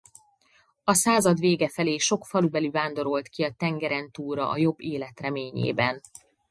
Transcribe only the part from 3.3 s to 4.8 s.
a tengerentúlra a jobb